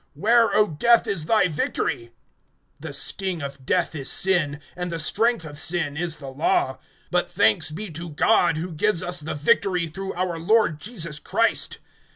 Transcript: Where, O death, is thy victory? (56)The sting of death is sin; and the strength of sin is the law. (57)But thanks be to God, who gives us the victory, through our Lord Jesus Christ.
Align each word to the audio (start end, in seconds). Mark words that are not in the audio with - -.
Where, 0.15 0.51
O 0.55 0.67
death, 0.67 1.05
is 1.05 1.25
thy 1.25 1.47
victory? 1.47 2.11
(56)The 2.81 2.95
sting 2.95 3.41
of 3.43 3.63
death 3.67 3.93
is 3.93 4.11
sin; 4.11 4.59
and 4.75 4.91
the 4.91 4.97
strength 4.97 5.45
of 5.45 5.59
sin 5.59 5.95
is 5.95 6.15
the 6.15 6.29
law. 6.31 6.79
(57)But 7.13 7.27
thanks 7.27 7.69
be 7.69 7.91
to 7.91 8.09
God, 8.09 8.57
who 8.57 8.71
gives 8.71 9.03
us 9.03 9.19
the 9.19 9.35
victory, 9.35 9.85
through 9.85 10.15
our 10.15 10.39
Lord 10.39 10.79
Jesus 10.79 11.19
Christ. 11.19 11.77